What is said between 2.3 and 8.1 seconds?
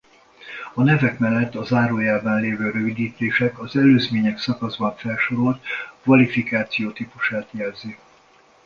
levő rövidítés az Előzmények szakaszban felsorolt kvalifikáció típusát jelzi.